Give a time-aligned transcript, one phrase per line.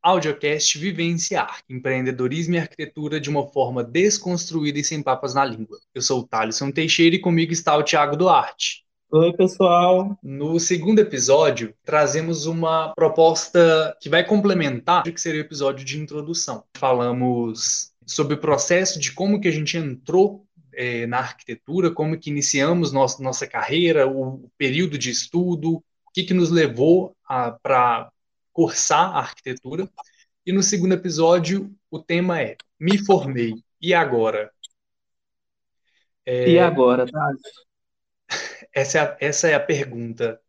[0.00, 5.78] Audiocast Vivenciar, empreendedorismo e arquitetura de uma forma desconstruída e sem papas na língua.
[5.92, 8.84] Eu sou o Thaleson Teixeira e comigo está o Thiago Duarte.
[9.10, 10.16] Oi, pessoal.
[10.22, 15.98] No segundo episódio, trazemos uma proposta que vai complementar o que seria o episódio de
[15.98, 16.62] introdução.
[16.74, 20.47] Falamos sobre o processo de como que a gente entrou
[20.78, 26.22] é, na arquitetura, como que iniciamos nossa, nossa carreira, o período de estudo, o que,
[26.22, 27.16] que nos levou
[27.60, 28.12] para
[28.52, 29.90] cursar a arquitetura.
[30.46, 34.52] E no segundo episódio, o tema é Me formei, e agora?
[36.24, 37.42] É, e agora, Tati?
[38.72, 40.40] Essa é, a, essa é a pergunta.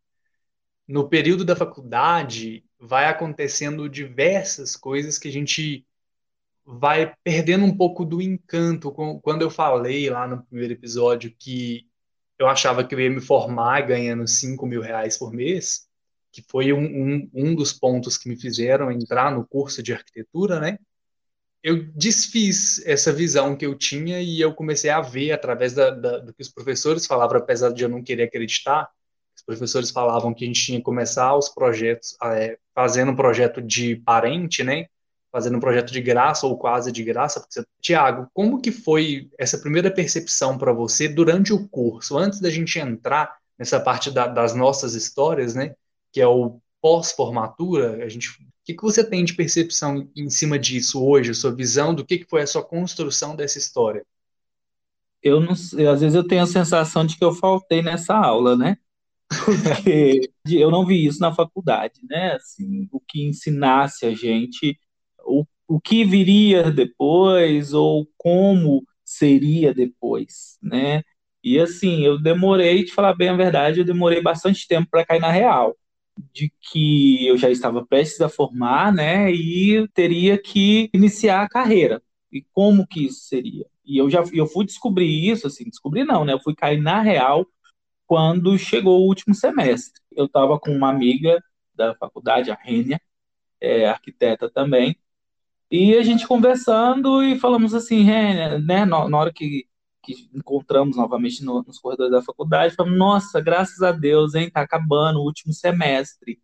[0.86, 5.84] No período da faculdade, vai acontecendo diversas coisas que a gente
[6.78, 8.92] vai perdendo um pouco do encanto.
[9.22, 11.86] Quando eu falei lá no primeiro episódio que
[12.38, 15.88] eu achava que eu ia me formar ganhando 5 mil reais por mês,
[16.32, 20.60] que foi um, um, um dos pontos que me fizeram entrar no curso de arquitetura,
[20.60, 20.78] né?
[21.62, 26.18] Eu desfiz essa visão que eu tinha e eu comecei a ver através da, da,
[26.18, 28.88] do que os professores falavam, apesar de eu não querer acreditar.
[29.36, 33.60] Os professores falavam que a gente tinha que começar os projetos é, fazendo um projeto
[33.60, 34.86] de parente, né?
[35.32, 37.40] Fazendo um projeto de graça ou quase de graça.
[37.40, 42.50] Porque, Tiago, como que foi essa primeira percepção para você durante o curso, antes da
[42.50, 45.74] gente entrar nessa parte da, das nossas histórias, né?
[46.12, 50.58] que é o pós-formatura, a gente, o que, que você tem de percepção em cima
[50.58, 54.04] disso hoje, a sua visão do que, que foi a sua construção dessa história?
[55.22, 58.56] Eu não sei, às vezes eu tenho a sensação de que eu faltei nessa aula,
[58.56, 58.78] né?
[59.62, 62.32] Porque eu não vi isso na faculdade, né?
[62.32, 64.78] Assim, o que ensinasse a gente,
[65.30, 71.02] o, o que viria depois ou como seria depois, né?
[71.42, 75.20] E assim, eu demorei, de falar bem a verdade, eu demorei bastante tempo para cair
[75.20, 75.76] na real
[76.32, 82.02] de que eu já estava prestes a formar, né, e teria que iniciar a carreira.
[82.32, 83.66] E como que isso seria?
[83.84, 86.32] E eu já eu fui descobrir isso, assim, descobrir não, né?
[86.32, 87.46] Eu fui cair na real
[88.06, 90.00] quando chegou o último semestre.
[90.12, 91.42] Eu estava com uma amiga
[91.74, 93.00] da faculdade, a Rênia,
[93.60, 94.96] é, arquiteta também,
[95.70, 99.66] e a gente conversando e falamos assim, Rênia, né, na, na hora que
[100.02, 104.62] que encontramos novamente no, nos corredores da faculdade, falamos, nossa, graças a Deus, hein, tá
[104.62, 106.40] acabando o último semestre.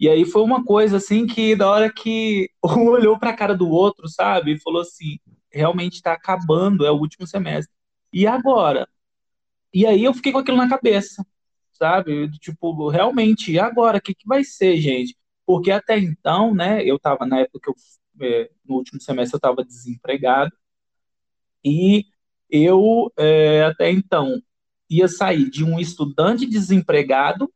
[0.00, 3.54] E aí foi uma coisa assim que da hora que um olhou para a cara
[3.56, 5.18] do outro, sabe, e falou assim,
[5.52, 7.72] realmente está acabando, é o último semestre.
[8.12, 8.88] E agora?
[9.72, 11.26] E aí eu fiquei com aquilo na cabeça,
[11.72, 12.30] sabe?
[12.38, 13.98] Tipo, realmente, e agora?
[13.98, 15.16] O que, que vai ser, gente?
[15.46, 17.74] Porque até então, né, eu estava na época que eu,
[18.20, 20.52] é, no último semestre eu estava desempregado,
[21.64, 22.06] e
[22.50, 24.40] eu é, até então
[24.88, 27.52] ia sair de um estudante desempregado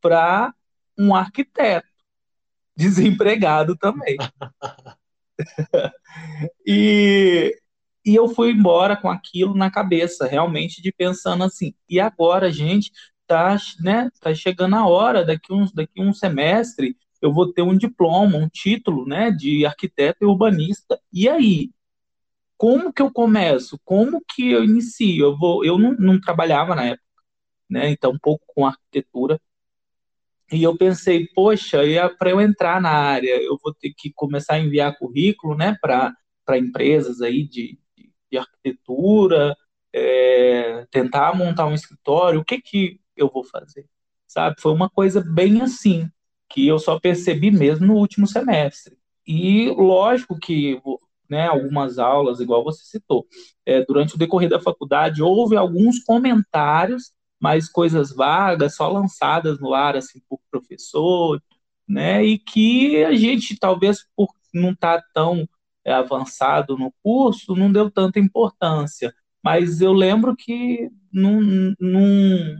[0.00, 0.52] para
[0.98, 1.88] um arquiteto
[2.76, 4.16] desempregado também.
[6.66, 7.56] e,
[8.04, 12.90] e eu fui embora com aquilo na cabeça, realmente de pensando assim, e agora, gente,
[13.26, 17.76] tá, né, tá chegando a hora, daqui uns daqui um semestre eu vou ter um
[17.76, 21.00] diploma, um título, né, de arquiteto e urbanista.
[21.12, 21.70] E aí,
[22.56, 23.80] como que eu começo?
[23.84, 25.24] Como que eu inicio?
[25.24, 27.04] Eu, vou, eu não, não trabalhava na época,
[27.70, 27.90] né?
[27.90, 29.40] Então, um pouco com arquitetura.
[30.52, 31.78] E eu pensei, poxa,
[32.18, 36.58] para eu entrar na área, eu vou ter que começar a enviar currículo, né, para
[36.58, 37.78] empresas aí de,
[38.30, 39.56] de arquitetura,
[39.92, 43.88] é, tentar montar um escritório, o que que eu vou fazer?
[44.26, 44.56] Sabe?
[44.60, 46.10] Foi uma coisa bem assim,
[46.48, 48.96] que eu só percebi mesmo no último semestre.
[49.26, 50.80] E lógico que
[51.28, 53.26] né, algumas aulas, igual você citou.
[53.66, 59.74] É, durante o decorrer da faculdade, houve alguns comentários, mas coisas vagas, só lançadas no
[59.74, 61.42] ar, assim, por professor,
[61.88, 65.48] né, e que a gente, talvez por não estar tá tão
[65.84, 69.14] é, avançado no curso, não deu tanta importância.
[69.42, 71.40] Mas eu lembro que não,
[71.78, 72.56] não,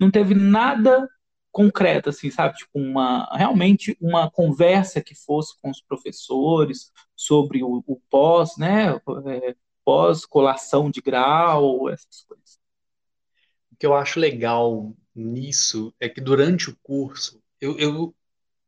[0.00, 1.08] não teve nada
[1.56, 2.54] concreta, assim, sabe?
[2.54, 8.94] Tipo, uma, realmente uma conversa que fosse com os professores sobre o, o pós, né?
[9.26, 12.58] É, Pós-colação de grau, essas coisas.
[13.72, 18.14] O que eu acho legal nisso é que durante o curso, eu, eu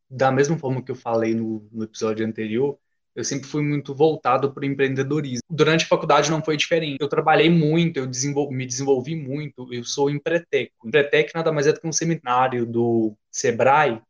[0.08, 2.78] da mesma forma que eu falei no, no episódio anterior,
[3.18, 5.42] eu sempre fui muito voltado para o empreendedorismo.
[5.50, 6.98] Durante a faculdade não foi diferente.
[7.00, 9.74] Eu trabalhei muito, eu desenvol me desenvolvi muito.
[9.74, 10.70] Eu sou Empretec.
[10.84, 14.00] Empretec nada mais é do que um seminário do Sebrae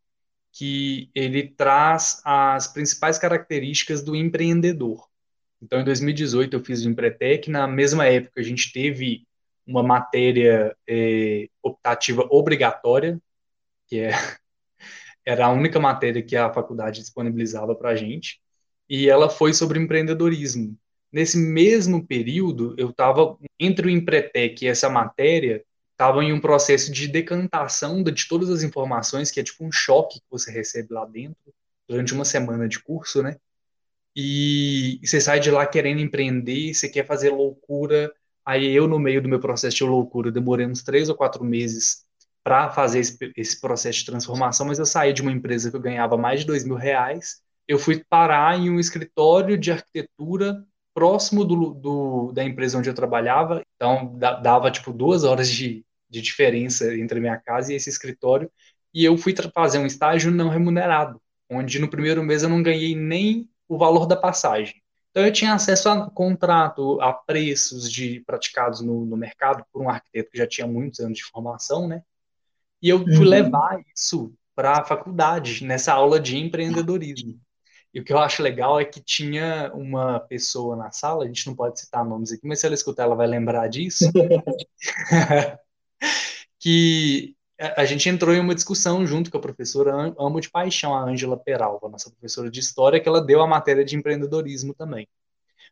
[0.52, 5.08] que ele traz as principais características do empreendedor.
[5.62, 7.50] Então, em 2018 eu fiz o Empretec.
[7.50, 9.26] Na mesma época a gente teve
[9.66, 13.18] uma matéria é, optativa obrigatória,
[13.86, 14.10] que é,
[15.24, 18.38] era a única matéria que a faculdade disponibilizava para a gente,
[18.88, 20.76] e ela foi sobre empreendedorismo.
[21.12, 26.92] Nesse mesmo período, eu estava entre o Empretec e essa matéria, estava em um processo
[26.92, 31.04] de decantação de todas as informações, que é tipo um choque que você recebe lá
[31.04, 31.52] dentro,
[31.88, 33.36] durante uma semana de curso, né?
[34.14, 38.12] E você sai de lá querendo empreender, você quer fazer loucura.
[38.44, 42.04] Aí eu, no meio do meu processo de loucura, demorei uns três ou quatro meses
[42.42, 45.80] para fazer esse, esse, processo de transformação, mas eu saí de uma empresa que eu
[45.80, 47.42] ganhava mais de dois mil reais.
[47.68, 52.94] Eu fui parar em um escritório de arquitetura próximo do, do, da empresa onde eu
[52.94, 57.88] trabalhava, então dava tipo duas horas de, de diferença entre a minha casa e esse
[57.88, 58.50] escritório,
[58.92, 62.96] e eu fui fazer um estágio não remunerado, onde no primeiro mês eu não ganhei
[62.96, 64.74] nem o valor da passagem.
[65.10, 69.88] Então eu tinha acesso a contrato, a preços de praticados no, no mercado por um
[69.88, 72.02] arquiteto que já tinha muitos anos de formação, né?
[72.80, 73.24] E eu fui uhum.
[73.24, 77.38] levar isso para a faculdade, nessa aula de empreendedorismo.
[77.92, 81.46] E o que eu acho legal é que tinha uma pessoa na sala, a gente
[81.46, 84.04] não pode citar nomes aqui, mas se ela escutar, ela vai lembrar disso.
[86.60, 91.02] que a gente entrou em uma discussão junto com a professora Amo de Paixão, a
[91.02, 95.08] Ângela Peralva, nossa professora de História, que ela deu a matéria de empreendedorismo também.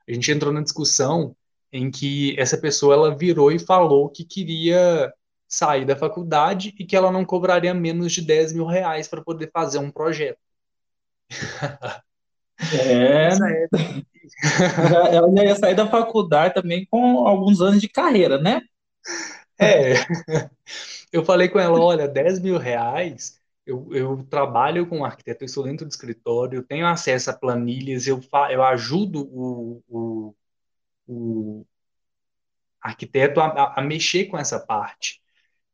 [0.08, 1.36] A gente entrou na discussão
[1.72, 5.12] em que essa pessoa ela virou e falou que queria
[5.48, 9.50] sair da faculdade e que ela não cobraria menos de 10 mil reais para poder
[9.52, 10.38] fazer um projeto.
[12.72, 13.30] É.
[14.90, 18.62] já, ela já ia sair da faculdade também com alguns anos de carreira, né?
[19.58, 19.94] É.
[21.12, 23.40] Eu falei com ela: olha, 10 mil reais.
[23.64, 28.06] Eu, eu trabalho com arquiteto, eu sou dentro do escritório, eu tenho acesso a planilhas,
[28.06, 30.34] eu, fa, eu ajudo o, o,
[31.08, 31.66] o
[32.80, 35.20] arquiteto a, a mexer com essa parte.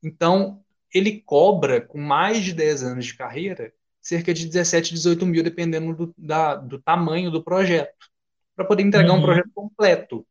[0.03, 3.73] Então, ele cobra, com mais de 10 anos de carreira,
[4.03, 8.11] cerca de 17, 18 mil, dependendo do, da, do tamanho do projeto,
[8.57, 9.19] para poder entregar uhum.
[9.19, 10.27] um projeto completo.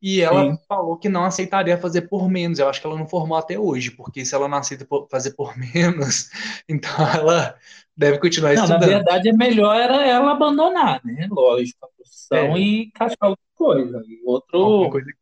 [0.00, 0.58] E ela Sim.
[0.68, 2.58] falou que não aceitaria fazer por menos.
[2.58, 5.54] Eu acho que ela não formou até hoje, porque se ela não aceita fazer por
[5.74, 6.30] menos,
[6.68, 7.54] então ela
[7.96, 8.80] deve continuar não, estudando.
[8.80, 11.28] Na verdade, é melhor era ela abandonar, né?
[11.30, 12.58] Lógico, a profissão é.
[12.58, 14.02] e encaixar outra coisa.
[14.24, 14.58] Outro...
[14.58, 15.12] Alguma coisa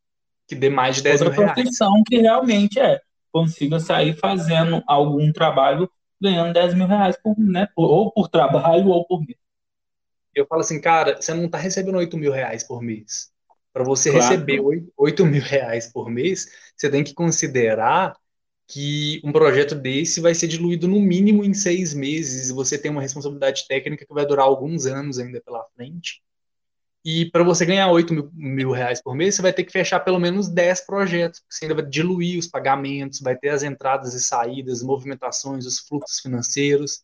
[0.47, 1.55] que dê mais de 10 outra mil reais.
[1.55, 3.01] profissão que realmente é
[3.31, 5.89] consiga sair fazendo algum trabalho
[6.21, 9.39] ganhando 10 mil reais por, né, ou por trabalho ou por mês.
[10.35, 13.31] Eu falo assim, cara, você não está recebendo 8 mil reais por mês.
[13.73, 14.25] Para você claro.
[14.25, 16.47] receber 8, 8 mil reais por mês,
[16.77, 18.17] você tem que considerar
[18.67, 22.91] que um projeto desse vai ser diluído no mínimo em seis meses e você tem
[22.91, 26.23] uma responsabilidade técnica que vai durar alguns anos ainda pela frente.
[27.05, 30.01] E para você ganhar 8 mil, mil, reais por mês, você vai ter que fechar
[30.01, 31.43] pelo menos 10 projetos.
[31.49, 36.21] Você ainda vai diluir os pagamentos, vai ter as entradas e saídas, movimentações, os fluxos
[36.21, 37.03] financeiros.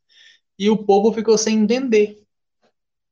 [0.58, 2.22] E o povo ficou sem entender.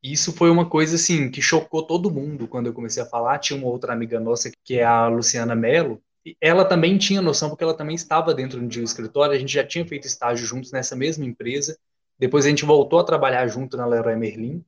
[0.02, 3.38] Isso foi uma coisa assim que chocou todo mundo quando eu comecei a falar.
[3.38, 7.48] Tinha uma outra amiga nossa, que é a Luciana Mello, e ela também tinha noção,
[7.48, 9.34] porque ela também estava dentro de um escritório.
[9.34, 11.78] A gente já tinha feito estágio juntos nessa mesma empresa.
[12.18, 14.64] Depois a gente voltou a trabalhar junto na Leroy Merlin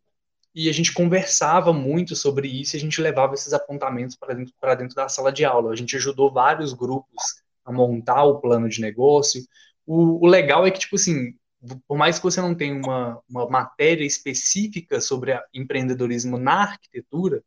[0.57, 4.55] e a gente conversava muito sobre isso e a gente levava esses apontamentos para dentro,
[4.79, 5.71] dentro da sala de aula.
[5.71, 9.47] A gente ajudou vários grupos a montar o plano de negócio.
[9.85, 11.35] O, o legal é que, tipo assim,
[11.87, 17.45] por mais que você não tenha uma, uma matéria específica sobre empreendedorismo na arquitetura,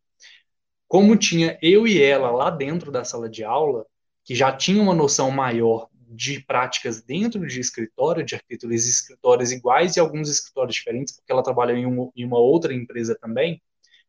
[0.87, 3.87] como tinha eu e ela lá dentro da sala de aula,
[4.23, 9.95] que já tinha uma noção maior de práticas dentro de escritório, de arquiteturas escritórios iguais
[9.95, 13.61] e alguns escritórios diferentes, porque ela trabalha em, um, em uma outra empresa também,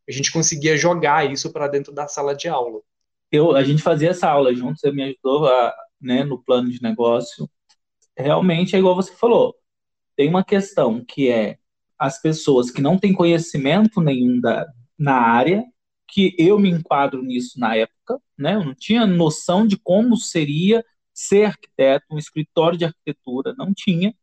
[0.09, 2.81] a gente conseguia jogar isso para dentro da sala de aula.
[3.31, 6.83] Eu, a gente fazia essa aula juntos, você me ajudou a, né, no plano de
[6.83, 7.49] negócio.
[8.17, 9.55] Realmente é igual você falou,
[10.17, 11.59] tem uma questão que é
[11.99, 14.67] as pessoas que não têm conhecimento nenhum da,
[14.99, 15.63] na área,
[16.09, 18.55] que eu me enquadro nisso na época, né?
[18.55, 24.15] Eu não tinha noção de como seria ser arquiteto, um escritório de arquitetura, não tinha.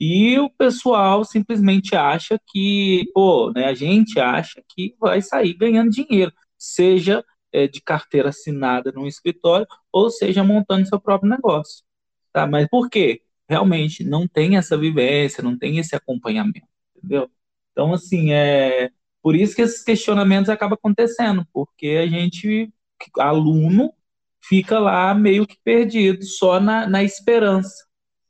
[0.00, 5.90] E o pessoal simplesmente acha que, pô, né, a gente acha que vai sair ganhando
[5.90, 11.84] dinheiro, seja é, de carteira assinada num escritório, ou seja montando seu próprio negócio.
[12.32, 12.46] Tá?
[12.46, 13.22] Mas por quê?
[13.48, 16.66] Realmente não tem essa vivência, não tem esse acompanhamento,
[16.96, 17.30] entendeu?
[17.72, 18.90] Então, assim, é
[19.22, 22.72] por isso que esses questionamentos acabam acontecendo, porque a gente,
[23.18, 23.94] aluno,
[24.42, 27.86] fica lá meio que perdido, só na, na esperança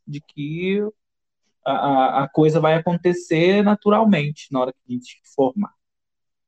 [0.07, 0.81] de que
[1.65, 5.73] a, a coisa vai acontecer naturalmente na hora que a gente formar.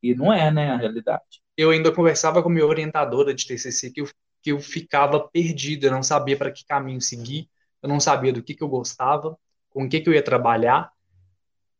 [0.02, 1.42] E não é, né, a realidade.
[1.56, 4.08] Eu ainda conversava com minha orientadora de TCC que eu
[4.44, 7.48] que eu ficava perdido, eu não sabia para que caminho seguir,
[7.82, 9.38] eu não sabia do que, que eu gostava,
[9.70, 10.92] com o que, que eu ia trabalhar,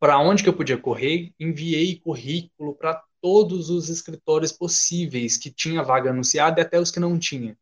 [0.01, 5.83] para onde que eu podia correr, enviei currículo para todos os escritórios possíveis que tinha
[5.83, 7.55] vaga anunciada e até os que não tinha.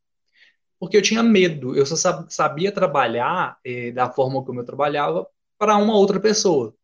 [0.82, 5.24] Porque eu tinha medo, eu só sabia trabalhar eh, da forma como eu trabalhava
[5.56, 6.74] para uma outra pessoa.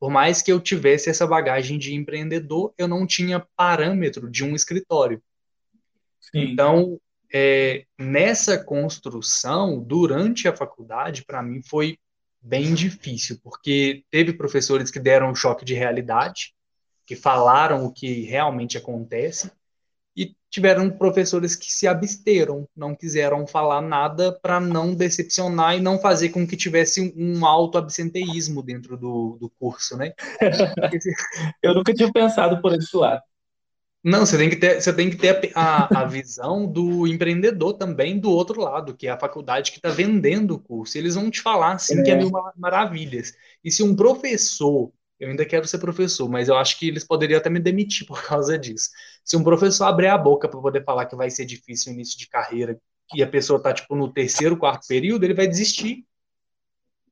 [0.00, 4.54] Por mais que eu tivesse essa bagagem de empreendedor, eu não tinha parâmetro de um
[4.54, 5.22] escritório.
[6.18, 6.44] Sim.
[6.44, 6.98] Então,
[7.30, 11.98] é, nessa construção, durante a faculdade, para mim foi
[12.40, 16.54] bem difícil, porque teve professores que deram um choque de realidade,
[17.04, 19.52] que falaram o que realmente acontece,
[20.52, 26.28] tiveram professores que se absteram, não quiseram falar nada para não decepcionar e não fazer
[26.28, 30.12] com que tivesse um alto absenteísmo dentro do, do curso, né?
[31.62, 33.22] Eu nunca tinha pensado por esse lado.
[34.04, 38.18] Não, você tem que ter, você tem que ter a, a visão do empreendedor também
[38.18, 40.98] do outro lado, que é a faculdade que está vendendo o curso.
[40.98, 42.02] Eles vão te falar assim é.
[42.02, 43.32] que é mil maravilhas.
[43.64, 47.38] E se um professor, eu ainda quero ser professor, mas eu acho que eles poderiam
[47.38, 48.90] até me demitir por causa disso.
[49.24, 52.18] Se um professor abrir a boca para poder falar que vai ser difícil o início
[52.18, 52.78] de carreira
[53.14, 56.04] e a pessoa está tipo no terceiro, quarto período, ele vai desistir.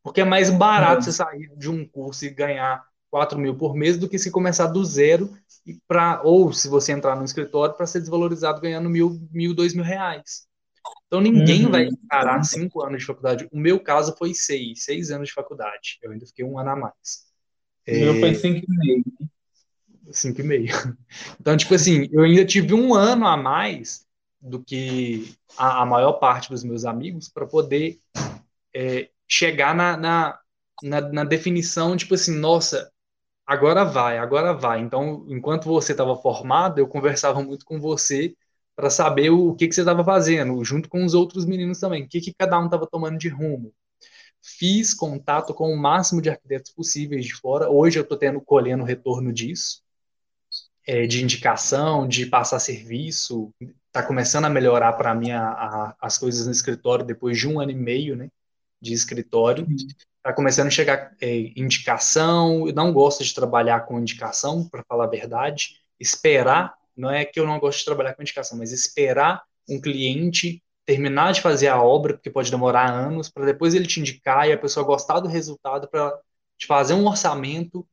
[0.02, 1.02] Porque é mais barato é.
[1.02, 4.68] você sair de um curso e ganhar 4 mil por mês do que se começar
[4.68, 5.36] do zero
[5.66, 9.74] e para ou se você entrar no escritório para ser desvalorizado ganhando mil, mil, dois
[9.74, 10.48] mil reais.
[11.06, 11.72] Então ninguém uhum.
[11.72, 13.48] vai encarar cinco anos de faculdade.
[13.52, 15.98] O meu caso foi seis, seis anos de faculdade.
[16.00, 17.26] Eu ainda fiquei um ano a mais.
[17.86, 18.20] O meu é...
[18.20, 19.04] foi cinco e meio.
[20.12, 20.66] Cinco e meio.
[21.40, 24.06] Então, tipo assim, eu ainda tive um ano a mais
[24.40, 27.98] do que a, a maior parte dos meus amigos para poder
[28.74, 30.40] é, chegar na, na,
[30.82, 32.90] na, na definição, tipo assim, nossa,
[33.46, 34.80] agora vai, agora vai.
[34.80, 38.36] Então, enquanto você estava formado, eu conversava muito com você
[38.76, 42.08] para saber o que, que você estava fazendo, junto com os outros meninos também, o
[42.08, 43.72] que, que cada um estava tomando de rumo.
[44.42, 47.70] Fiz contato com o máximo de arquitetos possíveis de fora.
[47.70, 49.82] Hoje eu estou tendo colhendo retorno disso,
[50.86, 53.52] é, de indicação, de passar serviço.
[53.86, 57.60] Está começando a melhorar para mim a, a, as coisas no escritório depois de um
[57.60, 58.28] ano e meio, né,
[58.80, 59.66] de escritório.
[60.16, 62.66] Está começando a chegar é, indicação.
[62.66, 65.80] Eu não gosto de trabalhar com indicação, para falar a verdade.
[65.98, 70.62] Esperar, não é que eu não gosto de trabalhar com indicação, mas esperar um cliente
[70.84, 74.52] terminar de fazer a obra, porque pode demorar anos, para depois ele te indicar e
[74.52, 76.18] a pessoa gostar do resultado para
[76.58, 77.86] te fazer um orçamento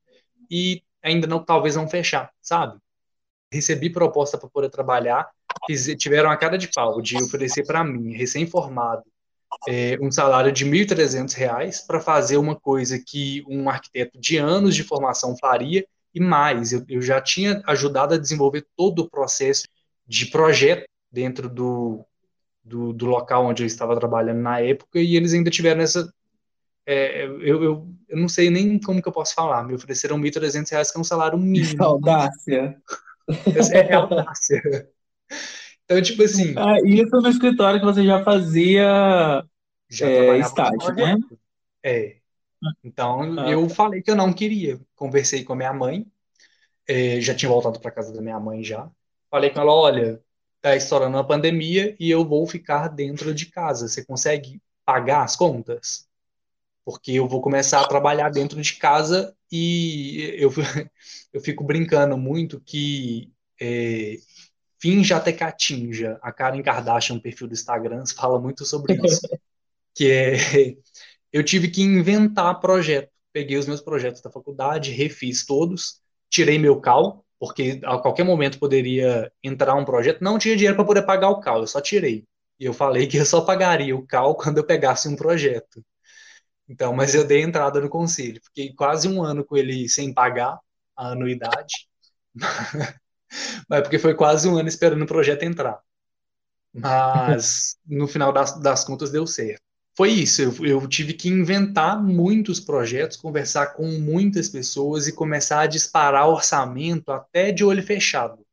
[0.49, 2.77] e ainda não, talvez não fechar, sabe?
[3.51, 5.29] Recebi proposta para poder trabalhar,
[5.65, 9.03] fiz, tiveram a cara de pau de oferecer para mim, recém-formado,
[9.67, 14.75] é, um salário de R$ 1.300 para fazer uma coisa que um arquiteto de anos
[14.75, 16.73] de formação faria e mais.
[16.73, 19.67] Eu, eu já tinha ajudado a desenvolver todo o processo
[20.05, 22.05] de projeto dentro do,
[22.63, 26.11] do, do, local onde eu estava trabalhando na época e eles ainda tiveram essa.
[26.89, 30.31] É, eu, eu, eu, não sei nem como que eu posso falar, me ofereceram R$
[30.31, 31.75] 1.300, que é um salário mínimo.
[31.83, 32.81] Audácia.
[33.29, 34.89] É, é audácia.
[35.83, 36.53] Então, tipo assim.
[36.57, 39.43] Ah, isso no escritório que você já fazia
[39.89, 41.17] já é, estágio, né?
[41.83, 42.15] É.
[42.81, 43.49] Então, ah.
[43.49, 44.79] eu falei que eu não queria.
[44.95, 46.05] Conversei com a minha mãe,
[46.87, 48.89] é, já tinha voltado para casa da minha mãe já.
[49.29, 50.21] Falei com ela: olha,
[50.61, 53.89] tá estourando a pandemia e eu vou ficar dentro de casa.
[53.89, 56.06] Você consegue pagar as contas?
[56.87, 60.49] Porque eu vou começar a trabalhar dentro de casa e eu,
[61.33, 63.29] eu fico brincando muito que
[63.59, 64.15] é,
[64.79, 66.17] finja até que atinja.
[66.21, 69.19] A Karen Kardashian, perfil do Instagram, fala muito sobre isso.
[69.93, 70.77] que é,
[71.33, 73.11] eu tive que inventar projeto.
[73.33, 78.59] Peguei os meus projetos da faculdade, refiz todos, tirei meu cal, porque a qualquer momento
[78.59, 80.23] poderia entrar um projeto.
[80.23, 82.23] Não tinha dinheiro para poder pagar o cal, eu só tirei.
[82.57, 85.83] E eu falei que eu só pagaria o cal quando eu pegasse um projeto.
[86.69, 88.41] Então, mas eu dei entrada no conselho.
[88.43, 90.59] Fiquei quase um ano com ele sem pagar
[90.95, 91.87] a anuidade.
[93.69, 95.79] mas porque foi quase um ano esperando o projeto entrar.
[96.73, 99.61] Mas no final das, das contas deu certo.
[99.95, 105.61] Foi isso, eu, eu, tive que inventar muitos projetos, conversar com muitas pessoas e começar
[105.61, 108.45] a disparar orçamento até de olho fechado.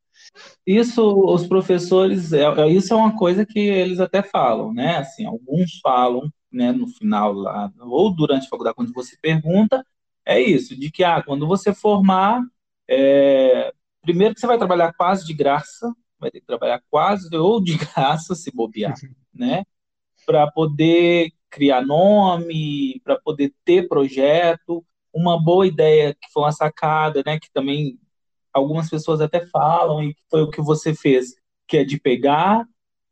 [0.65, 4.97] Isso, os professores, é, é isso é uma coisa que eles até falam, né?
[4.97, 9.85] Assim, alguns falam, né, no final lá, ou durante a faculdade, quando você pergunta,
[10.25, 12.41] é isso, de que, ah, quando você formar,
[12.89, 17.61] é, primeiro que você vai trabalhar quase de graça, vai ter que trabalhar quase ou
[17.61, 18.95] de graça, se bobear,
[19.33, 19.65] né?
[20.25, 24.83] Para poder criar nome, para poder ter projeto.
[25.13, 27.39] Uma boa ideia que foi uma sacada, né?
[27.39, 27.99] Que também
[28.53, 31.35] algumas pessoas até falam, e foi o que você fez,
[31.67, 32.65] que é de pegar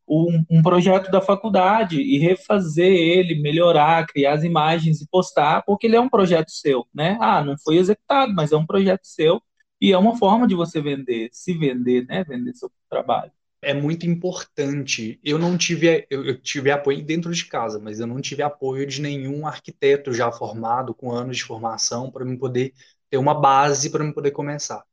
[0.08, 5.86] um, um, projeto da faculdade e refazer ele, melhorar, criar as imagens e postar, porque
[5.86, 7.18] ele é um projeto seu, né?
[7.20, 9.40] Ah, não foi executado, mas é um projeto seu
[9.80, 12.24] e é uma forma de você vender, se vender, né?
[12.24, 13.32] Vender seu trabalho.
[13.62, 15.18] É muito importante.
[15.24, 18.86] Eu não tive, eu, eu tive apoio dentro de casa, mas eu não tive apoio
[18.86, 22.74] de nenhum arquiteto já formado, com anos de formação, para me poder
[23.10, 24.84] ter uma base para me poder começar.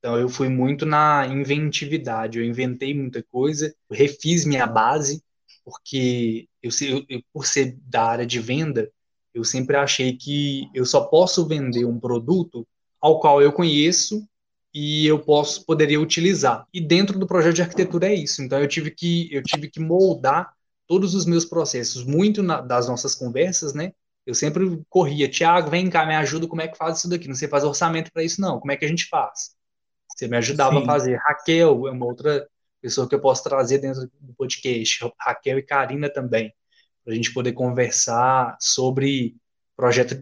[0.00, 5.22] Então eu fui muito na inventividade, eu inventei muita coisa, refiz minha base,
[5.62, 6.70] porque eu,
[7.08, 8.90] eu, por ser da área de venda,
[9.34, 12.66] eu sempre achei que eu só posso vender um produto
[13.00, 14.26] ao qual eu conheço
[14.72, 16.66] e eu posso poderia utilizar.
[16.72, 18.42] E dentro do projeto de arquitetura é isso.
[18.42, 20.52] Então eu tive que eu tive que moldar
[20.86, 23.92] todos os meus processos, muito na, das nossas conversas, né?
[24.26, 27.28] Eu sempre corria, Tiago, vem cá, me ajuda, como é que faz isso daqui?
[27.28, 28.58] Não sei fazer orçamento para isso não.
[28.60, 29.59] Como é que a gente faz?
[30.16, 30.82] Você me ajudava Sim.
[30.82, 31.16] a fazer.
[31.16, 32.46] Raquel é uma outra
[32.80, 34.98] pessoa que eu posso trazer dentro do podcast.
[35.18, 36.52] Raquel e Karina também.
[37.04, 39.36] Para a gente poder conversar sobre
[39.76, 40.14] projeto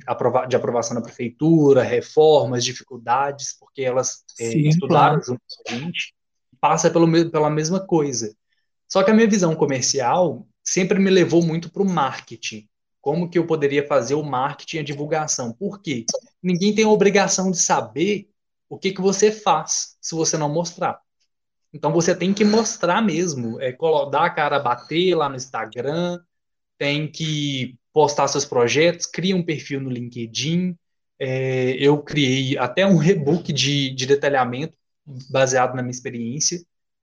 [0.48, 5.22] de aprovação da prefeitura, reformas, dificuldades, porque elas é, estudaram claro.
[5.24, 6.14] junto com a gente.
[6.60, 8.32] Passa pelo, pela mesma coisa.
[8.88, 12.68] Só que a minha visão comercial sempre me levou muito para o marketing.
[13.00, 15.52] Como que eu poderia fazer o marketing e a divulgação?
[15.52, 16.04] Por quê?
[16.42, 18.28] Ninguém tem a obrigação de saber
[18.68, 21.00] o que, que você faz se você não mostrar.
[21.72, 23.76] Então você tem que mostrar mesmo, é,
[24.10, 26.18] dar a cara a bater lá no Instagram,
[26.78, 30.76] tem que postar seus projetos, cria um perfil no LinkedIn.
[31.18, 34.74] É, eu criei até um rebook de, de detalhamento
[35.30, 36.60] baseado na minha experiência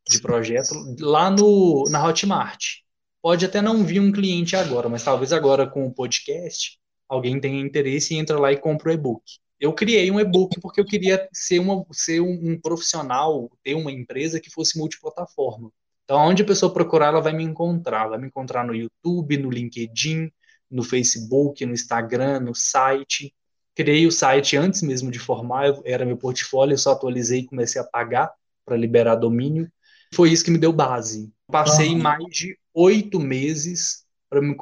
[0.07, 2.77] de projeto lá no, na Hotmart.
[3.21, 6.79] Pode até não vir um cliente agora, mas talvez agora com o podcast
[7.09, 9.23] alguém tenha interesse e entra lá e compra o e-book
[9.59, 13.91] eu criei um e-book porque eu queria ser, uma, ser um, um, profissional, ter uma
[13.91, 15.71] empresa que fosse multiplataforma.
[16.03, 18.07] Então, onde a pessoa procurar, ela vai me encontrar.
[18.07, 20.31] Vai me encontrar no YouTube, no LinkedIn,
[20.69, 23.33] no Facebook, no Instagram, no site.
[23.73, 27.81] Criei o site antes mesmo de formar, era meu portfólio, eu só atualizei e comecei
[27.81, 28.31] a pagar
[28.65, 29.69] para liberar domínio.
[30.13, 31.31] Foi isso que me deu base.
[31.47, 31.99] Passei uhum.
[31.99, 34.55] mais de oito meses para me,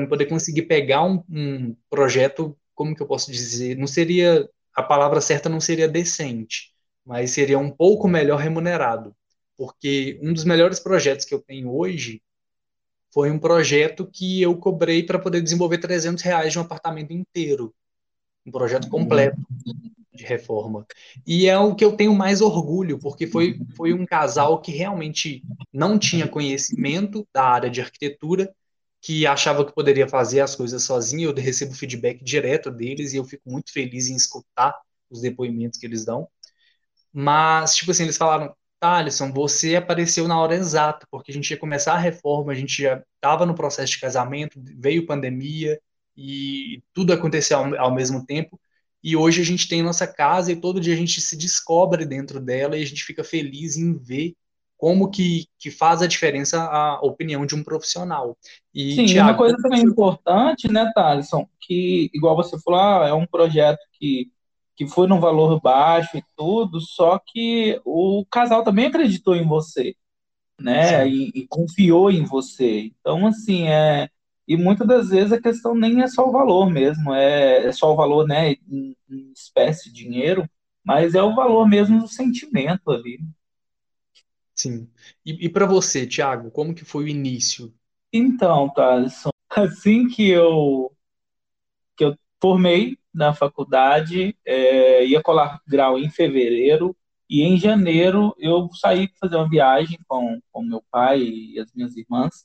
[0.00, 3.76] me poder conseguir pegar um, um projeto como que eu posso dizer?
[3.76, 6.72] Não seria a palavra certa não seria decente,
[7.04, 9.12] mas seria um pouco melhor remunerado,
[9.56, 12.22] porque um dos melhores projetos que eu tenho hoje
[13.12, 17.74] foi um projeto que eu cobrei para poder desenvolver 300 reais de um apartamento inteiro,
[18.46, 19.36] um projeto completo
[20.12, 20.86] de reforma.
[21.26, 25.42] E é o que eu tenho mais orgulho, porque foi, foi um casal que realmente
[25.72, 28.54] não tinha conhecimento da área de arquitetura
[29.00, 33.24] que achava que poderia fazer as coisas sozinho, eu recebo feedback direto deles e eu
[33.24, 34.74] fico muito feliz em escutar
[35.10, 36.28] os depoimentos que eles dão.
[37.12, 41.56] Mas, tipo assim, eles falaram, Thaleson, você apareceu na hora exata, porque a gente ia
[41.58, 45.80] começar a reforma, a gente já estava no processo de casamento, veio pandemia
[46.16, 48.60] e tudo aconteceu ao, ao mesmo tempo.
[49.02, 52.40] E hoje a gente tem nossa casa e todo dia a gente se descobre dentro
[52.40, 54.34] dela e a gente fica feliz em ver
[54.78, 58.38] como que, que faz a diferença a opinião de um profissional.
[58.72, 63.12] E, Sim, Thiago, uma coisa também importante, né, Thaleson, que, igual você falou, ah, é
[63.12, 64.30] um projeto que,
[64.76, 69.96] que foi num valor baixo e tudo, só que o casal também acreditou em você,
[70.60, 72.92] né, e, e, confiou em você.
[73.00, 74.08] Então, assim, é...
[74.46, 77.92] E muitas das vezes a questão nem é só o valor mesmo, é, é só
[77.92, 80.48] o valor, né, em, em espécie, dinheiro,
[80.82, 83.18] mas é o valor mesmo do sentimento ali.
[84.58, 84.90] Sim.
[85.24, 87.72] E, e para você, Thiago, como que foi o início?
[88.12, 90.92] Então, Thaleson, assim que eu,
[91.96, 96.96] que eu formei na faculdade, é, ia colar grau em fevereiro,
[97.30, 101.96] e em janeiro eu saí fazer uma viagem com, com meu pai e as minhas
[101.96, 102.44] irmãs,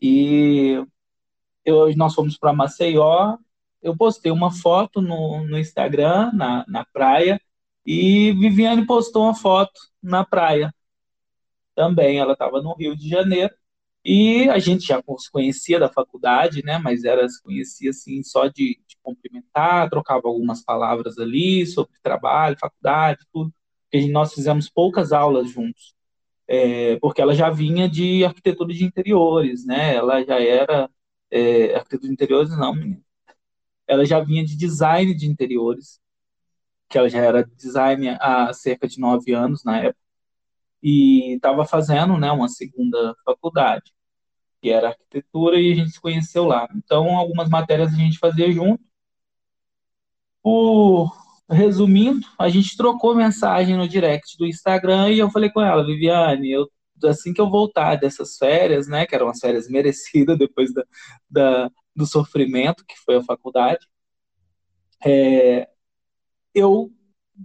[0.00, 0.80] e
[1.64, 3.36] eu, nós fomos para Maceió,
[3.82, 7.40] eu postei uma foto no, no Instagram, na, na praia,
[7.84, 10.72] e Viviane postou uma foto na praia
[11.76, 12.18] também.
[12.18, 13.54] Ela estava no Rio de Janeiro
[14.04, 16.78] e a gente já se conhecia da faculdade, né?
[16.78, 22.56] Mas era se conhecia assim só de, de cumprimentar, trocava algumas palavras ali sobre trabalho,
[22.58, 23.52] faculdade, tudo.
[23.90, 25.94] Porque nós fizemos poucas aulas juntos,
[26.48, 29.94] é, porque ela já vinha de arquitetura de interiores, né?
[29.96, 30.90] Ela já era
[31.30, 33.02] é, arquitetura de interiores, não, menina.
[33.86, 36.00] Ela já vinha de design de interiores,
[36.88, 40.05] que ela já era design há cerca de nove anos na época
[40.82, 43.92] e estava fazendo né, uma segunda faculdade,
[44.60, 46.68] que era arquitetura, e a gente se conheceu lá.
[46.74, 48.82] Então, algumas matérias a gente fazia junto.
[50.42, 51.08] O,
[51.50, 56.50] resumindo, a gente trocou mensagem no direct do Instagram e eu falei com ela, Viviane,
[56.50, 56.70] eu
[57.04, 60.84] assim que eu voltar dessas férias, né, que eram as férias merecidas depois da,
[61.28, 63.86] da do sofrimento que foi a faculdade,
[65.04, 65.68] é,
[66.54, 66.90] eu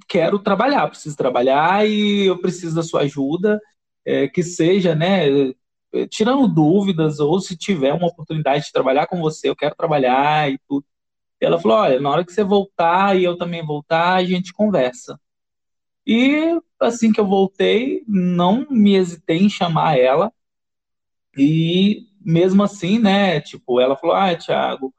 [0.08, 3.60] quero trabalhar, preciso trabalhar e eu preciso da sua ajuda,
[4.06, 5.54] é, que seja, né,
[6.10, 10.60] tirando dúvidas, ou se tiver uma oportunidade de trabalhar com você, eu quero trabalhar e
[10.68, 10.86] tudo.
[11.42, 14.54] E ela falou: olha, na hora que você voltar e eu também voltar, a gente
[14.54, 15.20] conversa.
[16.06, 20.32] E assim que eu voltei, não me hesitei em chamar ela.
[21.38, 24.94] E mesmo assim, né, tipo, ela falou: ah, Thiago,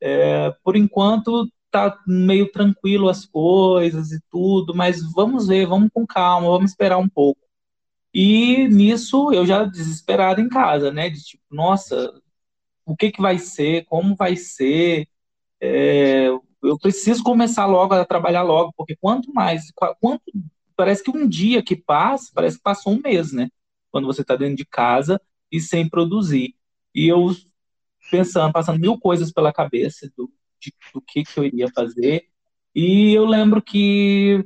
[0.00, 6.06] é, por enquanto tá meio tranquilo as coisas e tudo, mas vamos ver, vamos com
[6.06, 7.40] calma, vamos esperar um pouco.
[8.14, 11.10] E nisso eu já desesperado em casa, né?
[11.10, 12.12] De tipo, nossa,
[12.86, 13.84] o que que vai ser?
[13.86, 15.08] Como vai ser?
[15.60, 19.64] É, eu preciso começar logo a trabalhar logo, porque quanto mais,
[20.00, 20.22] quanto
[20.76, 23.50] parece que um dia que passa, parece que passou um mês, né?
[23.90, 25.20] Quando você está dentro de casa
[25.52, 26.54] e sem produzir.
[26.94, 27.34] E eu
[28.10, 30.30] pensando, passando mil coisas pela cabeça do,
[30.64, 32.24] de, do que que eu iria fazer.
[32.74, 34.44] E eu lembro que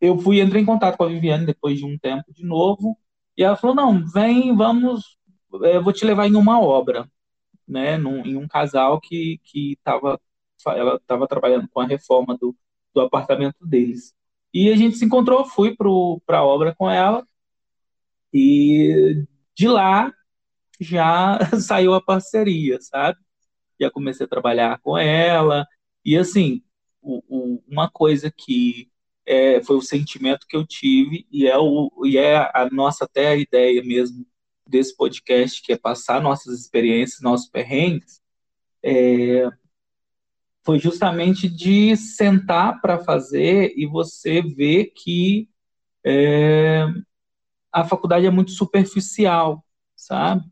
[0.00, 2.98] eu fui, entrei em contato com a Viviane depois de um tempo de novo,
[3.36, 5.18] e ela falou, não, vem, vamos,
[5.52, 7.08] eu é, vou te levar em uma obra,
[7.68, 10.20] né, num, em um casal que que estava
[10.68, 12.54] ela estava trabalhando com a reforma do,
[12.94, 14.14] do apartamento deles.
[14.52, 15.76] E a gente se encontrou, fui
[16.26, 17.26] para a obra com ela,
[18.32, 19.24] e
[19.56, 20.12] de lá
[20.80, 23.18] já saiu a parceria, sabe?
[23.80, 25.66] Já comecei a trabalhar com ela,
[26.04, 26.62] e assim,
[27.02, 28.90] o, o, uma coisa que
[29.26, 33.28] é, foi o sentimento que eu tive e é, o, e é a nossa até
[33.28, 34.26] a ideia mesmo
[34.66, 38.20] desse podcast, que é passar nossas experiências, nossos perrengues,
[38.82, 39.50] é,
[40.64, 45.48] foi justamente de sentar para fazer e você ver que
[46.04, 46.86] é,
[47.72, 49.64] a faculdade é muito superficial,
[49.96, 50.44] sabe?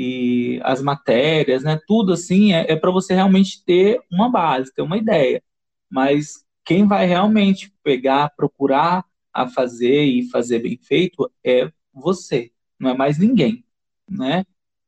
[0.00, 1.76] E as matérias, né?
[1.88, 5.42] Tudo assim é, é para você realmente ter uma base, ter uma ideia.
[5.90, 12.90] Mas quem vai realmente pegar, procurar a fazer e fazer bem feito é você, não
[12.90, 13.64] é mais ninguém,
[14.08, 14.44] né?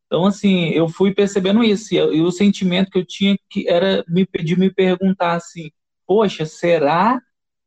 [0.06, 4.24] Então, assim, eu fui percebendo isso, e, o sentimento que eu tinha que era me
[4.24, 5.72] pedir, me perguntar assim,
[6.06, 7.20] poxa, será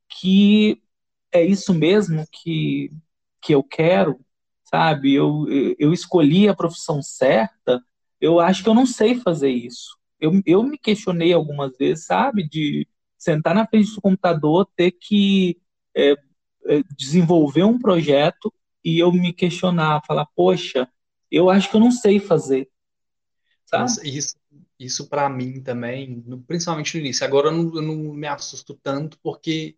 [0.10, 0.82] que
[1.32, 2.90] é isso mesmo que,
[3.42, 4.20] que eu quero?
[4.74, 5.46] Sabe, eu,
[5.78, 7.80] eu escolhi a profissão certa,
[8.20, 9.96] eu acho que eu não sei fazer isso.
[10.20, 15.62] Eu, eu me questionei algumas vezes, sabe, de sentar na frente do computador, ter que
[15.96, 16.14] é,
[16.66, 18.52] é, desenvolver um projeto
[18.84, 20.90] e eu me questionar, falar, poxa,
[21.30, 22.68] eu acho que eu não sei fazer.
[23.68, 23.92] Sabe?
[24.10, 24.36] Isso,
[24.80, 27.24] isso para mim também, principalmente no início.
[27.28, 29.78] Agora eu não, eu não me assusto tanto porque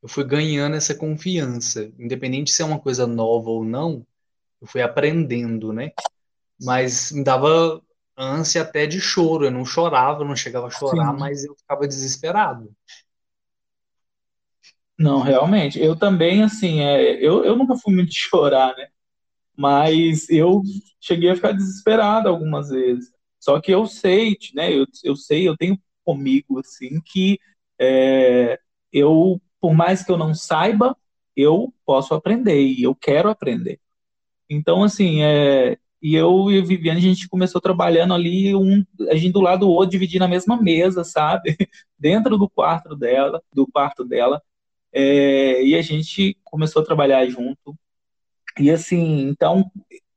[0.00, 1.92] eu fui ganhando essa confiança.
[1.98, 4.06] Independente se é uma coisa nova ou não,
[4.60, 5.90] eu fui aprendendo, né?
[6.60, 7.82] Mas me dava
[8.16, 9.44] ânsia até de choro.
[9.44, 11.18] Eu não chorava, não chegava a chorar, Sim.
[11.18, 12.74] mas eu ficava desesperado.
[14.98, 15.78] Não, realmente.
[15.78, 18.88] Eu também, assim, é, eu, eu nunca fui muito chorar, né?
[19.56, 20.62] Mas eu
[21.00, 23.10] cheguei a ficar desesperado algumas vezes.
[23.38, 24.72] Só que eu sei, né?
[24.72, 27.38] Eu, eu sei, eu tenho comigo, assim, que
[27.78, 28.58] é,
[28.92, 30.96] eu, por mais que eu não saiba,
[31.36, 33.80] eu posso aprender e eu quero aprender.
[34.48, 39.16] Então, assim, é, e eu e a Viviane, a gente começou trabalhando ali, um, a
[39.16, 41.56] gente do lado do outro, dividindo a mesma mesa, sabe?
[41.98, 44.42] Dentro do quarto dela, do quarto dela.
[44.92, 47.76] É, e a gente começou a trabalhar junto.
[48.58, 49.70] E assim, então,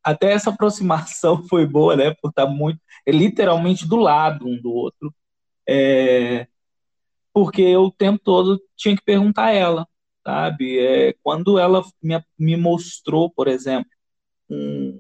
[0.04, 2.14] até essa aproximação foi boa, né?
[2.22, 5.14] Por estar muito, é, literalmente do lado um do outro.
[5.68, 6.48] É,
[7.34, 9.88] porque eu o tempo todo tinha que perguntar a ela,
[10.26, 10.80] sabe?
[10.80, 13.90] É, quando ela me, me mostrou, por exemplo,
[14.50, 15.00] um,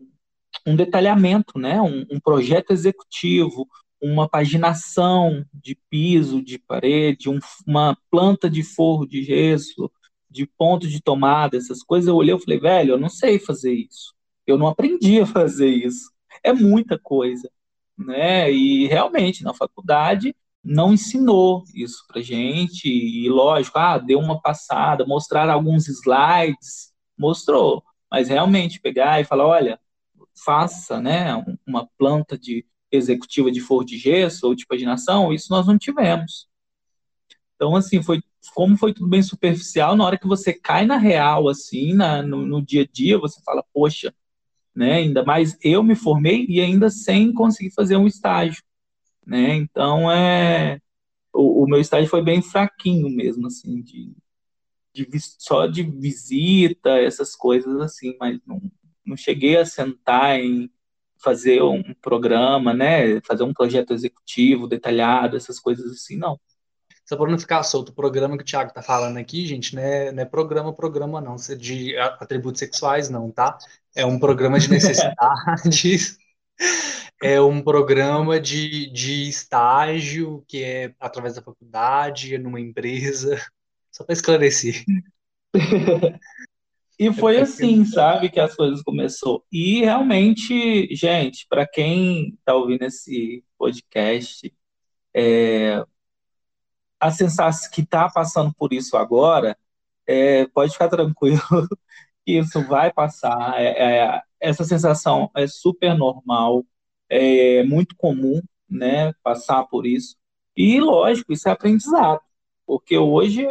[0.65, 1.81] um detalhamento, né?
[1.81, 3.67] Um, um, projeto executivo,
[4.01, 9.91] uma paginação de piso, de parede, um, uma planta de forro de gesso,
[10.29, 12.07] de ponto de tomada, essas coisas.
[12.07, 14.13] Eu olhei e falei, velho, eu não sei fazer isso.
[14.45, 16.11] Eu não aprendi a fazer isso.
[16.43, 17.49] É muita coisa,
[17.97, 18.51] né?
[18.51, 22.87] E realmente na faculdade não ensinou isso pra gente.
[22.87, 27.83] E lógico, ah, deu uma passada, mostrar alguns slides, mostrou.
[28.11, 29.79] Mas realmente pegar e falar, olha,
[30.43, 35.67] faça né, uma planta de executiva de forro de gesso ou de paginação, isso nós
[35.67, 36.47] não tivemos.
[37.55, 38.21] Então, assim, foi
[38.55, 42.45] como foi tudo bem superficial, na hora que você cai na real, assim, na, no,
[42.45, 44.13] no dia a dia, você fala, poxa,
[44.73, 48.63] né, ainda mais eu me formei e ainda sem conseguir fazer um estágio,
[49.25, 50.79] né, então é,
[51.33, 54.13] o, o meu estágio foi bem fraquinho mesmo, assim, de,
[55.05, 58.61] de, só de visita, essas coisas assim, mas não,
[59.05, 60.71] não cheguei a sentar em
[61.21, 63.21] fazer um programa, né?
[63.21, 66.39] Fazer um projeto executivo detalhado, essas coisas assim, não.
[67.05, 69.81] Só para não ficar solto, o programa que o Thiago tá falando aqui, gente, não
[69.81, 73.57] é, não é programa, programa não, de atributos sexuais, não, tá?
[73.95, 76.17] É um programa de necessidades,
[77.21, 83.41] é um programa de, de estágio que é através da faculdade, numa empresa,
[83.91, 84.83] só para esclarecer.
[86.99, 89.45] E foi assim, sabe, que as coisas começou.
[89.49, 94.53] E realmente, gente, para quem está ouvindo esse podcast,
[95.15, 95.81] é,
[96.99, 99.57] a sensação que está passando por isso agora,
[100.05, 101.39] é, pode ficar tranquilo
[102.25, 103.55] que isso vai passar.
[103.61, 106.65] É, é, essa sensação é super normal,
[107.09, 110.17] é muito comum, né, passar por isso.
[110.55, 112.21] E lógico, isso é aprendizado,
[112.69, 113.47] porque hoje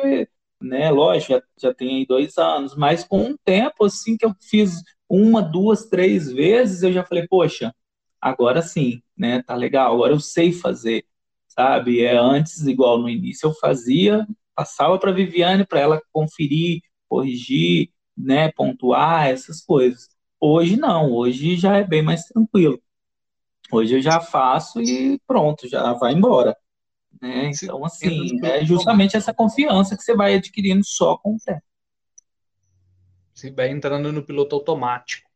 [0.60, 0.90] né?
[0.92, 4.80] Lógico, já, já tem aí dois anos, mas com um tempo assim que eu fiz
[5.08, 7.74] uma, duas, três vezes, eu já falei, poxa,
[8.20, 9.42] agora sim, né?
[9.42, 11.04] Tá legal, agora eu sei fazer,
[11.48, 12.00] sabe?
[12.02, 18.52] É antes igual no início eu fazia, passava para Viviane para ela conferir, corrigir, né?
[18.52, 20.08] Pontuar essas coisas.
[20.40, 22.80] Hoje não, hoje já é bem mais tranquilo.
[23.72, 26.56] Hoje eu já faço e pronto, já vai embora.
[27.20, 27.50] Né?
[27.50, 31.62] Então, assim, é justamente essa confiança que você vai adquirindo só com o tempo.
[33.34, 35.28] Você vai entrando no piloto automático.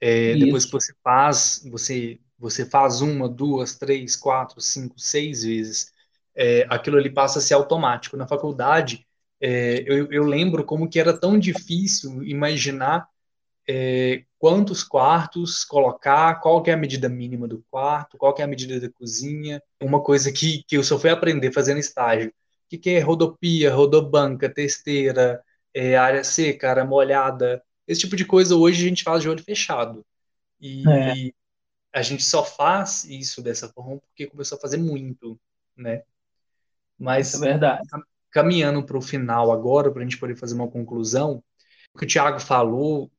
[0.00, 5.90] É, depois que você faz, você, você faz uma, duas, três, quatro, cinco, seis vezes,
[6.34, 8.16] é, aquilo ali passa a ser automático.
[8.16, 9.06] Na faculdade,
[9.40, 13.08] é, eu, eu lembro como que era tão difícil imaginar
[13.66, 18.44] é, quantos quartos colocar, qual que é a medida mínima do quarto, qual que é
[18.44, 19.60] a medida da cozinha.
[19.82, 22.28] Uma coisa que, que eu só fui aprender fazendo estágio.
[22.28, 25.42] O que, que é rodopia, rodobanca, testeira,
[25.74, 27.60] é, área seca, área molhada.
[27.88, 30.06] Esse tipo de coisa hoje a gente faz de olho fechado.
[30.60, 31.32] E é.
[31.92, 35.36] a gente só faz isso dessa forma porque começou a fazer muito,
[35.76, 36.04] né?
[36.96, 37.82] Mas é verdade.
[38.30, 41.42] caminhando para o final agora, para a gente poder fazer uma conclusão,
[41.92, 43.10] o que o Thiago falou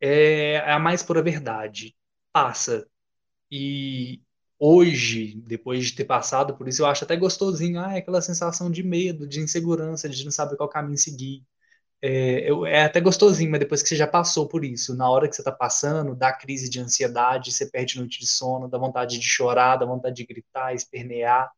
[0.00, 1.94] é, é a mais pura verdade.
[2.32, 2.86] Passa.
[3.50, 4.20] E
[4.58, 7.80] hoje, depois de ter passado por isso, eu acho até gostosinho.
[7.80, 11.44] Ah, é aquela sensação de medo, de insegurança, de não saber qual caminho seguir.
[12.02, 15.28] É, eu, é até gostosinho, mas depois que você já passou por isso, na hora
[15.28, 19.18] que você está passando, dá crise de ansiedade, você perde noite de sono, dá vontade
[19.18, 21.50] de chorar, dá vontade de gritar, espernear,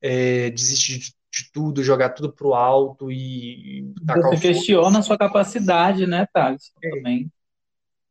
[0.00, 3.94] é, desistir de, de, tudo, jogar tudo pro alto e.
[4.14, 6.70] Você questiona a sua capacidade, né, Thales?
[6.82, 6.90] É.
[6.90, 7.32] Também.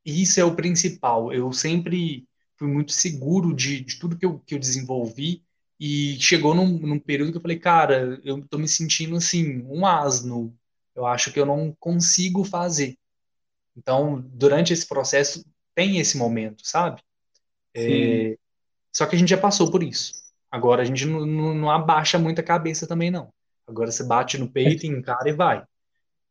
[0.06, 1.32] Isso é o principal.
[1.34, 5.44] Eu sempre fui muito seguro de, de tudo que eu, que eu desenvolvi
[5.80, 9.86] e chegou num, num período que eu falei, cara, eu tô me sentindo assim, um
[9.86, 10.56] asno.
[10.96, 12.98] Eu acho que eu não consigo fazer.
[13.76, 17.02] Então, durante esse processo, tem esse momento, sabe?
[17.76, 18.38] É,
[18.94, 20.14] só que a gente já passou por isso.
[20.52, 23.34] Agora a gente não, não, não abaixa muito a cabeça também, não.
[23.68, 25.64] Agora você bate no peito, encara e vai.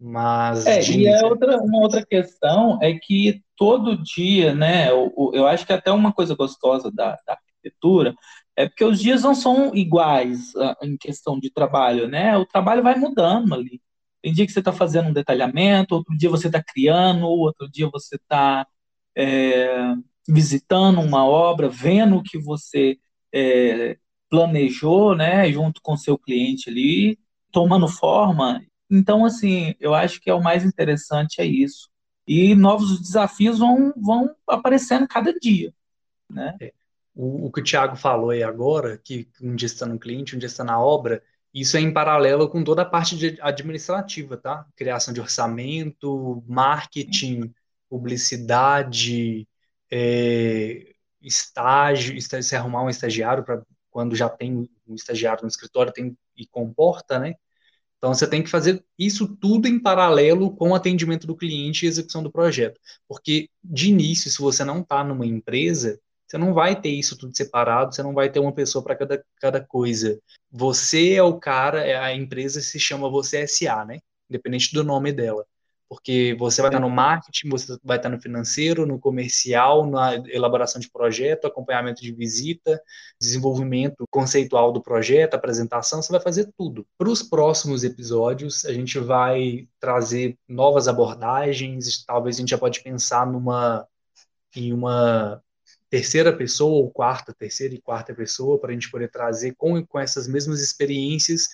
[0.01, 1.01] Mas é, de...
[1.01, 4.91] e é outra, uma outra questão é que todo dia, né?
[4.91, 8.15] Eu, eu acho que até uma coisa gostosa da, da, arquitetura
[8.57, 12.35] é porque os dias não são iguais uh, em questão de trabalho, né?
[12.39, 13.79] O trabalho vai mudando ali.
[14.23, 17.89] Tem dia que você está fazendo um detalhamento, outro dia você está criando, outro dia
[17.91, 18.67] você está
[19.15, 19.95] é,
[20.27, 22.99] visitando uma obra, vendo o que você
[23.35, 23.99] é,
[24.31, 25.51] planejou, né?
[25.53, 27.19] Junto com seu cliente ali,
[27.53, 31.89] tomando forma então, assim, eu acho que é o mais interessante é isso.
[32.27, 35.73] E novos desafios vão, vão aparecendo cada dia,
[36.29, 36.57] né?
[36.61, 36.73] É.
[37.15, 40.39] O, o, que o Thiago falou aí agora, que um dia está no cliente, um
[40.39, 41.23] dia está na obra,
[41.53, 44.67] isso é em paralelo com toda a parte administrativa, tá?
[44.77, 47.53] Criação de orçamento, marketing,
[47.89, 49.49] publicidade,
[49.91, 56.17] é, estágio, se arrumar um estagiário para quando já tem um estagiário no escritório tem,
[56.37, 57.35] e comporta, né?
[58.01, 61.89] Então, você tem que fazer isso tudo em paralelo com o atendimento do cliente e
[61.89, 62.81] execução do projeto.
[63.07, 67.37] Porque, de início, se você não está numa empresa, você não vai ter isso tudo
[67.37, 70.19] separado, você não vai ter uma pessoa para cada, cada coisa.
[70.51, 73.99] Você é o cara, é, a empresa se chama Você SA, né?
[74.31, 75.45] Independente do nome dela
[75.91, 80.81] porque você vai estar no marketing, você vai estar no financeiro, no comercial, na elaboração
[80.81, 82.81] de projeto, acompanhamento de visita,
[83.21, 86.87] desenvolvimento conceitual do projeto, apresentação, você vai fazer tudo.
[86.97, 92.81] Para os próximos episódios, a gente vai trazer novas abordagens, talvez a gente já pode
[92.85, 93.85] pensar numa
[94.55, 95.43] em uma
[95.89, 99.99] terceira pessoa ou quarta, terceira e quarta pessoa para a gente poder trazer com, com
[99.99, 101.49] essas mesmas experiências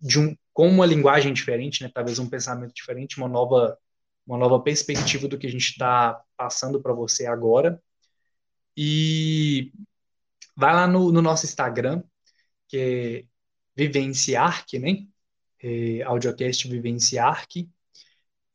[0.00, 3.78] de um, com uma linguagem diferente, né, talvez um pensamento diferente, uma nova
[4.26, 7.80] uma nova perspectiva do que a gente está passando para você agora.
[8.76, 9.70] E
[10.56, 12.02] vai lá no, no nosso Instagram,
[12.68, 13.24] que é
[13.76, 15.06] Vivenciarc, né?
[15.62, 17.68] É, Audiocast Vivenciarc.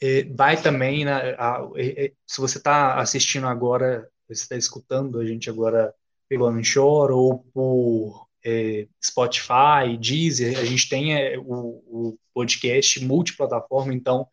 [0.02, 5.26] É, vai também, na, a, é, se você está assistindo agora, você está escutando a
[5.26, 5.94] gente agora
[6.28, 13.94] pelo Anchor ou por é, Spotify, Deezer, a gente tem é, o, o, podcast multiplataforma,
[13.94, 14.28] então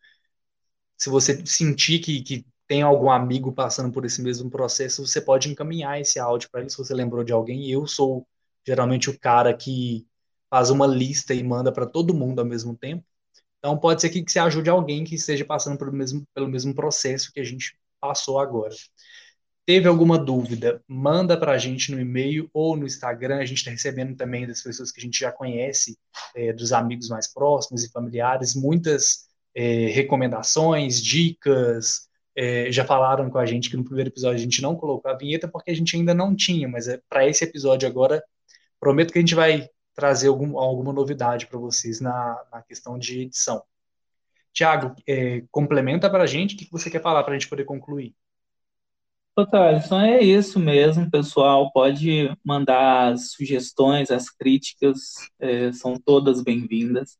[0.97, 5.49] se você sentir que, que tem algum amigo passando por esse mesmo processo, você pode
[5.49, 7.67] encaminhar esse áudio para ele, se você lembrou de alguém.
[7.69, 8.27] Eu sou
[8.65, 10.05] geralmente o cara que
[10.49, 13.03] faz uma lista e manda para todo mundo ao mesmo tempo.
[13.57, 16.73] Então pode ser que, que você ajude alguém que esteja passando pelo mesmo, pelo mesmo
[16.73, 18.73] processo que a gente passou agora.
[19.69, 20.83] Teve alguma dúvida?
[20.87, 23.37] Manda para a gente no e-mail ou no Instagram.
[23.37, 25.95] A gente está recebendo também das pessoas que a gente já conhece,
[26.35, 32.09] é, dos amigos mais próximos e familiares, muitas é, recomendações, dicas.
[32.35, 35.15] É, já falaram com a gente que no primeiro episódio a gente não colocou a
[35.15, 38.23] vinheta porque a gente ainda não tinha, mas é, para esse episódio agora,
[38.79, 43.21] prometo que a gente vai trazer algum, alguma novidade para vocês na, na questão de
[43.21, 43.61] edição.
[44.51, 47.65] Tiago, é, complementa para a gente o que você quer falar para a gente poder
[47.65, 48.15] concluir.
[49.45, 51.71] Thaleson, é isso mesmo, pessoal.
[51.71, 54.99] Pode mandar as sugestões, as críticas,
[55.39, 57.17] é, são todas bem-vindas.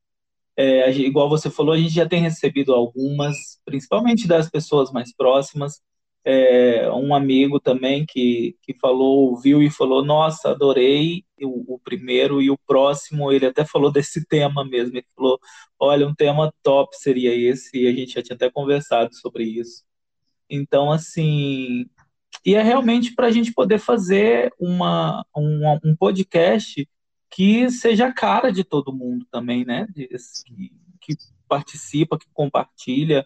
[0.57, 5.81] É, igual você falou, a gente já tem recebido algumas, principalmente das pessoas mais próximas.
[6.25, 12.41] É, um amigo também que, que falou, viu e falou: Nossa, adorei o, o, primeiro
[12.41, 13.31] e o próximo.
[13.31, 14.97] Ele até falou desse tema mesmo.
[14.97, 15.39] Ele falou:
[15.79, 19.83] Olha, um tema top seria esse, e a gente já tinha até conversado sobre isso.
[20.49, 21.85] Então, assim,
[22.45, 26.87] e é realmente para a gente poder fazer uma, uma, um podcast
[27.29, 29.87] que seja a cara de todo mundo também, né?
[29.93, 30.07] Que,
[31.01, 31.15] que
[31.47, 33.25] participa, que compartilha.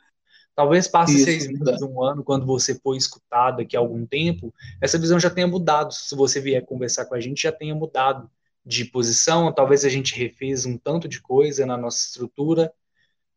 [0.55, 4.53] Talvez passe Isso, seis meses, um ano, quando você for escutado daqui a algum tempo,
[4.81, 5.93] essa visão já tenha mudado.
[5.93, 8.29] Se você vier conversar com a gente, já tenha mudado
[8.65, 9.51] de posição.
[9.51, 12.71] Talvez a gente refez um tanto de coisa na nossa estrutura.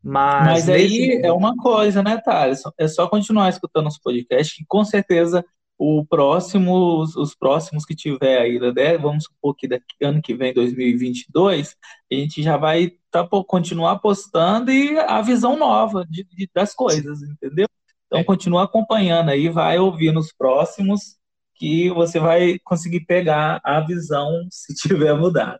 [0.01, 2.61] Mas, mas aí é uma coisa, né, Thales?
[2.77, 5.43] É só continuar escutando os podcasts, que com certeza
[5.77, 8.97] o próximo, os próximos que tiver aí, né?
[8.97, 11.75] Vamos supor que daqui ano que vem, 2022,
[12.11, 17.21] a gente já vai tá, continuar postando e a visão nova de, de, das coisas,
[17.21, 17.67] entendeu?
[18.07, 18.23] Então, é.
[18.23, 21.17] continua acompanhando aí, vai ouvir nos próximos,
[21.53, 25.59] que você vai conseguir pegar a visão se tiver mudado.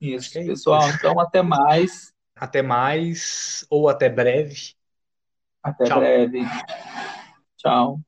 [0.00, 0.88] Isso, é pessoal.
[0.88, 0.96] Isso.
[0.96, 2.12] Então, até mais.
[2.34, 4.74] Até mais, ou até breve.
[5.62, 5.98] Até Tchau.
[5.98, 6.40] breve.
[7.58, 8.00] Tchau.